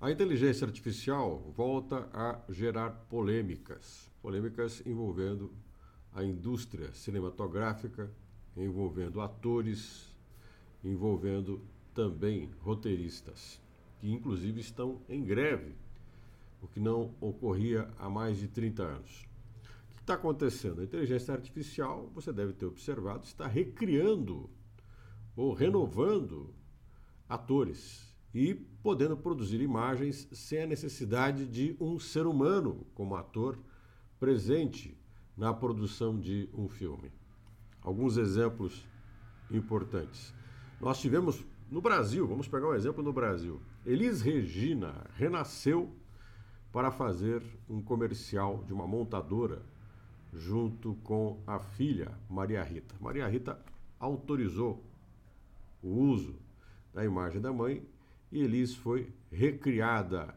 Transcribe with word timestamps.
A 0.00 0.10
inteligência 0.10 0.66
artificial 0.66 1.52
volta 1.54 2.08
a 2.14 2.40
gerar 2.48 2.88
polêmicas, 3.10 4.10
polêmicas 4.22 4.82
envolvendo 4.86 5.52
a 6.14 6.24
indústria 6.24 6.90
cinematográfica, 6.94 8.10
envolvendo 8.56 9.20
atores, 9.20 10.10
envolvendo 10.82 11.60
também 11.92 12.48
roteiristas, 12.62 13.60
que 13.98 14.10
inclusive 14.10 14.62
estão 14.62 15.02
em 15.06 15.22
greve, 15.22 15.74
o 16.62 16.66
que 16.66 16.80
não 16.80 17.14
ocorria 17.20 17.86
há 17.98 18.08
mais 18.08 18.38
de 18.38 18.48
30 18.48 18.82
anos. 18.82 19.28
O 19.90 19.96
que 19.96 20.00
está 20.00 20.14
acontecendo? 20.14 20.80
A 20.80 20.84
inteligência 20.84 21.34
artificial, 21.34 22.10
você 22.14 22.32
deve 22.32 22.54
ter 22.54 22.64
observado, 22.64 23.26
está 23.26 23.46
recriando 23.46 24.48
ou 25.36 25.52
renovando 25.52 26.54
atores 27.28 28.09
e 28.34 28.54
podendo 28.82 29.16
produzir 29.16 29.60
imagens 29.60 30.28
sem 30.32 30.62
a 30.62 30.66
necessidade 30.66 31.46
de 31.46 31.76
um 31.80 31.98
ser 31.98 32.26
humano 32.26 32.86
como 32.94 33.16
ator 33.16 33.58
presente 34.18 34.96
na 35.36 35.52
produção 35.52 36.18
de 36.18 36.48
um 36.54 36.68
filme. 36.68 37.10
Alguns 37.82 38.16
exemplos 38.16 38.86
importantes. 39.50 40.34
Nós 40.80 41.00
tivemos 41.00 41.44
no 41.70 41.80
Brasil, 41.80 42.26
vamos 42.26 42.48
pegar 42.48 42.68
um 42.68 42.74
exemplo 42.74 43.02
no 43.02 43.12
Brasil. 43.12 43.60
Elis 43.84 44.20
Regina 44.20 45.06
renasceu 45.14 45.90
para 46.72 46.90
fazer 46.90 47.42
um 47.68 47.82
comercial 47.82 48.62
de 48.66 48.72
uma 48.72 48.86
montadora 48.86 49.62
junto 50.32 50.94
com 51.02 51.42
a 51.46 51.58
filha 51.58 52.12
Maria 52.28 52.62
Rita. 52.62 52.94
Maria 53.00 53.26
Rita 53.26 53.58
autorizou 53.98 54.84
o 55.82 55.88
uso 55.88 56.36
da 56.92 57.04
imagem 57.04 57.40
da 57.40 57.52
mãe 57.52 57.84
e 58.30 58.42
Elis 58.42 58.74
foi 58.74 59.12
recriada 59.30 60.34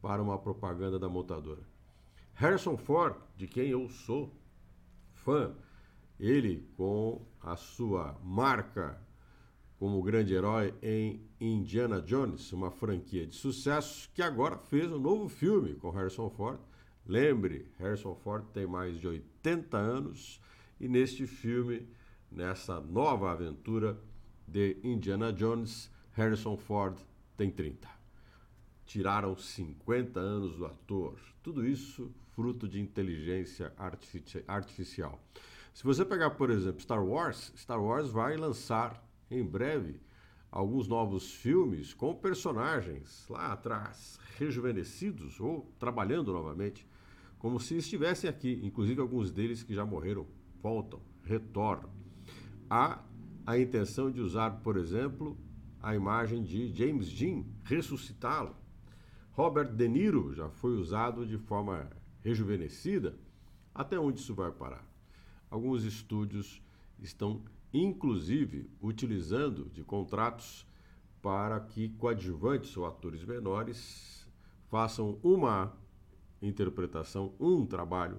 para 0.00 0.22
uma 0.22 0.38
propaganda 0.38 0.98
da 0.98 1.08
montadora. 1.08 1.62
Harrison 2.34 2.76
Ford, 2.76 3.16
de 3.36 3.46
quem 3.46 3.68
eu 3.68 3.88
sou 3.88 4.32
fã, 5.12 5.54
ele 6.18 6.68
com 6.76 7.24
a 7.40 7.56
sua 7.56 8.18
marca 8.22 9.00
como 9.78 10.02
grande 10.02 10.32
herói 10.32 10.72
em 10.80 11.20
Indiana 11.40 12.00
Jones, 12.00 12.52
uma 12.52 12.70
franquia 12.70 13.26
de 13.26 13.34
sucesso 13.34 14.08
que 14.14 14.22
agora 14.22 14.56
fez 14.56 14.92
um 14.92 14.98
novo 14.98 15.28
filme 15.28 15.74
com 15.74 15.90
Harrison 15.90 16.30
Ford. 16.30 16.60
Lembre, 17.04 17.68
Harrison 17.78 18.14
Ford 18.14 18.44
tem 18.52 18.66
mais 18.66 19.00
de 19.00 19.08
80 19.08 19.76
anos 19.76 20.40
e 20.78 20.86
neste 20.86 21.26
filme, 21.26 21.88
nessa 22.30 22.80
nova 22.80 23.32
aventura 23.32 23.98
de 24.46 24.76
Indiana 24.84 25.32
Jones, 25.32 25.90
Harrison 26.12 26.56
Ford 26.56 26.96
tem 27.42 27.50
30. 27.50 27.88
Tiraram 28.86 29.36
50 29.36 30.20
anos 30.20 30.56
do 30.56 30.64
ator. 30.64 31.18
Tudo 31.42 31.66
isso 31.66 32.08
fruto 32.36 32.68
de 32.68 32.80
inteligência 32.80 33.72
artificial. 34.46 35.20
Se 35.74 35.82
você 35.82 36.04
pegar, 36.04 36.30
por 36.30 36.50
exemplo, 36.50 36.80
Star 36.80 37.04
Wars, 37.04 37.52
Star 37.56 37.82
Wars 37.82 38.08
vai 38.10 38.36
lançar 38.36 39.04
em 39.28 39.42
breve 39.42 40.00
alguns 40.52 40.86
novos 40.86 41.34
filmes 41.34 41.92
com 41.92 42.14
personagens 42.14 43.26
lá 43.28 43.52
atrás, 43.52 44.20
rejuvenescidos 44.38 45.40
ou 45.40 45.68
trabalhando 45.80 46.32
novamente, 46.32 46.86
como 47.38 47.58
se 47.58 47.76
estivessem 47.76 48.30
aqui. 48.30 48.60
Inclusive, 48.62 49.00
alguns 49.00 49.32
deles 49.32 49.64
que 49.64 49.74
já 49.74 49.84
morreram 49.84 50.28
voltam, 50.62 51.00
retornam. 51.24 51.90
Há 52.70 53.02
a 53.44 53.58
intenção 53.58 54.12
de 54.12 54.20
usar, 54.20 54.62
por 54.62 54.76
exemplo, 54.76 55.36
a 55.82 55.94
imagem 55.94 56.44
de 56.44 56.72
James 56.72 57.12
Dean, 57.12 57.44
ressuscitá-lo. 57.64 58.54
Robert 59.32 59.72
De 59.72 59.88
Niro 59.88 60.32
já 60.32 60.48
foi 60.48 60.76
usado 60.76 61.26
de 61.26 61.36
forma 61.36 61.90
rejuvenescida. 62.20 63.18
Até 63.74 63.98
onde 63.98 64.20
isso 64.20 64.34
vai 64.34 64.52
parar? 64.52 64.86
Alguns 65.50 65.84
estúdios 65.84 66.62
estão 67.00 67.42
inclusive 67.74 68.70
utilizando 68.80 69.70
de 69.70 69.82
contratos 69.82 70.66
para 71.20 71.58
que 71.58 71.88
coadjuvantes 71.90 72.76
ou 72.76 72.86
atores 72.86 73.24
menores 73.24 74.28
façam 74.68 75.18
uma 75.22 75.74
interpretação, 76.40 77.34
um 77.40 77.64
trabalho, 77.64 78.18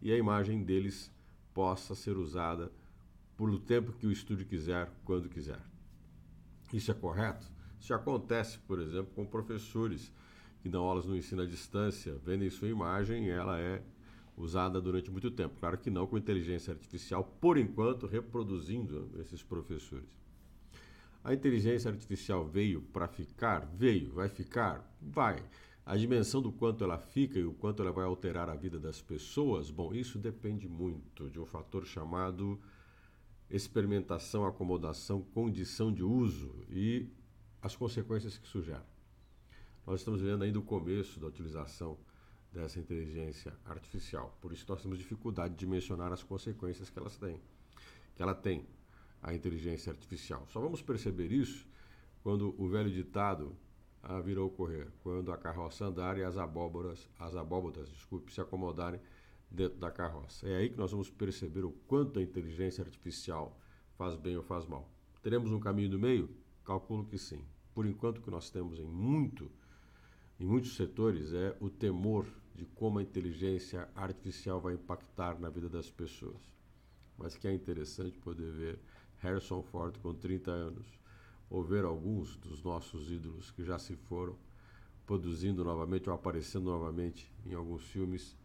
e 0.00 0.12
a 0.12 0.16
imagem 0.16 0.62
deles 0.62 1.10
possa 1.52 1.94
ser 1.94 2.16
usada 2.16 2.70
por 3.36 3.50
o 3.50 3.58
tempo 3.58 3.92
que 3.92 4.06
o 4.06 4.12
estúdio 4.12 4.46
quiser, 4.46 4.90
quando 5.04 5.28
quiser. 5.28 5.71
Isso 6.72 6.90
é 6.90 6.94
correto? 6.94 7.46
Isso 7.80 7.92
acontece, 7.92 8.58
por 8.60 8.80
exemplo, 8.80 9.12
com 9.14 9.26
professores 9.26 10.12
que 10.62 10.68
dão 10.68 10.84
aulas 10.84 11.04
no 11.04 11.16
ensino 11.16 11.42
à 11.42 11.46
distância, 11.46 12.14
vendem 12.24 12.48
sua 12.48 12.68
imagem 12.68 13.26
e 13.26 13.30
ela 13.30 13.58
é 13.58 13.82
usada 14.36 14.80
durante 14.80 15.10
muito 15.10 15.30
tempo. 15.30 15.56
Claro 15.58 15.76
que 15.76 15.90
não 15.90 16.06
com 16.06 16.16
inteligência 16.16 16.72
artificial, 16.72 17.24
por 17.40 17.58
enquanto, 17.58 18.06
reproduzindo 18.06 19.10
esses 19.20 19.42
professores. 19.42 20.08
A 21.24 21.34
inteligência 21.34 21.90
artificial 21.90 22.44
veio 22.44 22.82
para 22.82 23.06
ficar? 23.06 23.66
Veio. 23.74 24.12
Vai 24.12 24.28
ficar? 24.28 24.88
Vai. 25.00 25.44
A 25.84 25.96
dimensão 25.96 26.40
do 26.40 26.52
quanto 26.52 26.84
ela 26.84 26.98
fica 26.98 27.38
e 27.38 27.44
o 27.44 27.52
quanto 27.52 27.82
ela 27.82 27.92
vai 27.92 28.04
alterar 28.04 28.48
a 28.48 28.54
vida 28.54 28.78
das 28.78 29.00
pessoas, 29.00 29.70
bom, 29.70 29.92
isso 29.92 30.18
depende 30.18 30.68
muito 30.68 31.28
de 31.28 31.40
um 31.40 31.44
fator 31.44 31.84
chamado 31.84 32.58
experimentação, 33.52 34.46
acomodação, 34.46 35.22
condição 35.22 35.92
de 35.92 36.02
uso 36.02 36.64
e 36.70 37.06
as 37.60 37.76
consequências 37.76 38.38
que 38.38 38.46
isso 38.46 38.62
gera. 38.62 38.86
Nós 39.86 40.00
estamos 40.00 40.22
vendo 40.22 40.42
ainda 40.42 40.58
o 40.58 40.62
começo 40.62 41.20
da 41.20 41.26
utilização 41.26 41.98
dessa 42.50 42.80
inteligência 42.80 43.52
artificial. 43.66 44.36
Por 44.40 44.52
isso 44.52 44.64
nós 44.68 44.80
temos 44.80 44.98
dificuldade 44.98 45.54
de 45.54 45.66
mencionar 45.66 46.12
as 46.12 46.22
consequências 46.22 46.88
que 46.88 46.98
elas 46.98 47.16
têm, 47.16 47.38
que 48.16 48.22
ela 48.22 48.34
tem, 48.34 48.66
a 49.22 49.34
inteligência 49.34 49.92
artificial. 49.92 50.46
Só 50.48 50.58
vamos 50.60 50.82
perceber 50.82 51.30
isso 51.30 51.66
quando 52.22 52.54
o 52.58 52.68
velho 52.68 52.90
ditado 52.90 53.54
ah, 54.02 54.20
virou 54.20 54.50
correr, 54.50 54.88
quando 55.02 55.30
a 55.30 55.36
carroça 55.36 55.84
andar 55.84 56.18
e 56.18 56.24
as 56.24 56.36
abóboras, 56.36 57.08
as 57.18 57.36
abóboras, 57.36 57.88
desculpe, 57.90 58.32
se 58.32 58.40
acomodarem 58.40 59.00
dentro 59.52 59.78
da 59.78 59.90
carroça. 59.90 60.48
É 60.48 60.56
aí 60.56 60.70
que 60.70 60.78
nós 60.78 60.90
vamos 60.90 61.10
perceber 61.10 61.64
o 61.64 61.72
quanto 61.86 62.18
a 62.18 62.22
inteligência 62.22 62.82
artificial 62.82 63.58
faz 63.96 64.16
bem 64.16 64.36
ou 64.36 64.42
faz 64.42 64.66
mal. 64.66 64.90
Teremos 65.22 65.52
um 65.52 65.60
caminho 65.60 65.90
do 65.90 65.98
meio? 65.98 66.28
Calculo 66.64 67.04
que 67.04 67.18
sim. 67.18 67.44
Por 67.74 67.86
enquanto, 67.86 68.18
o 68.18 68.22
que 68.22 68.30
nós 68.30 68.50
temos 68.50 68.78
em 68.78 68.84
muito, 68.84 69.50
em 70.40 70.46
muitos 70.46 70.74
setores 70.74 71.32
é 71.32 71.56
o 71.60 71.70
temor 71.70 72.26
de 72.54 72.64
como 72.66 72.98
a 72.98 73.02
inteligência 73.02 73.88
artificial 73.94 74.60
vai 74.60 74.74
impactar 74.74 75.38
na 75.38 75.48
vida 75.48 75.68
das 75.68 75.90
pessoas. 75.90 76.42
Mas 77.16 77.36
que 77.36 77.46
é 77.46 77.52
interessante 77.52 78.18
poder 78.18 78.50
ver 78.50 78.78
Harrison 79.18 79.62
Ford 79.62 79.96
com 79.98 80.14
30 80.14 80.50
anos, 80.50 80.86
ou 81.48 81.62
ver 81.62 81.84
alguns 81.84 82.36
dos 82.36 82.62
nossos 82.62 83.10
ídolos 83.10 83.50
que 83.50 83.62
já 83.62 83.78
se 83.78 83.94
foram 83.94 84.36
produzindo 85.06 85.62
novamente 85.62 86.08
ou 86.08 86.14
aparecendo 86.14 86.64
novamente 86.64 87.30
em 87.44 87.54
alguns 87.54 87.84
filmes, 87.84 88.36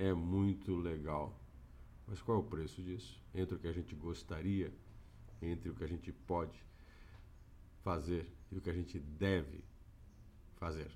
é 0.00 0.14
muito 0.14 0.74
legal. 0.74 1.38
Mas 2.06 2.22
qual 2.22 2.38
é 2.38 2.40
o 2.40 2.44
preço 2.44 2.82
disso? 2.82 3.22
Entre 3.34 3.54
o 3.54 3.58
que 3.58 3.68
a 3.68 3.72
gente 3.72 3.94
gostaria, 3.94 4.72
entre 5.42 5.68
o 5.68 5.74
que 5.74 5.84
a 5.84 5.86
gente 5.86 6.10
pode 6.10 6.58
fazer 7.84 8.26
e 8.50 8.56
o 8.56 8.60
que 8.62 8.70
a 8.70 8.72
gente 8.72 8.98
deve 8.98 9.62
fazer. 10.56 10.90